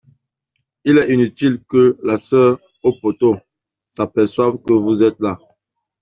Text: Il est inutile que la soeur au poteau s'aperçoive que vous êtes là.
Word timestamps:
Il 0.83 0.97
est 0.97 1.13
inutile 1.13 1.61
que 1.69 1.95
la 2.01 2.17
soeur 2.17 2.57
au 2.81 2.91
poteau 2.99 3.37
s'aperçoive 3.91 4.57
que 4.63 4.73
vous 4.73 5.03
êtes 5.03 5.19
là. 5.19 5.37